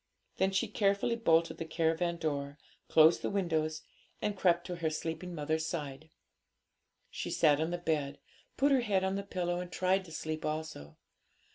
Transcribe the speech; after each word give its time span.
Then 0.37 0.49
she 0.49 0.67
carefully 0.67 1.15
bolted 1.15 1.59
the 1.59 1.63
caravan 1.65 2.17
door, 2.17 2.57
closed 2.87 3.21
the 3.21 3.29
windows, 3.29 3.83
and 4.19 4.35
crept 4.35 4.65
to 4.65 4.77
her 4.77 4.89
sleeping 4.89 5.35
mother's 5.35 5.67
side. 5.67 6.09
She 7.11 7.29
sat 7.29 7.59
on 7.61 7.69
the 7.69 7.77
bed, 7.77 8.17
put 8.57 8.71
her 8.71 8.81
head 8.81 9.03
on 9.03 9.15
the 9.15 9.21
pillow, 9.21 9.59
and 9.59 9.71
tried 9.71 10.03
to 10.05 10.11
sleep 10.11 10.43
also. 10.43 10.97